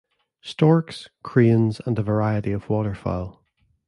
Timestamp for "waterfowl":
2.69-3.43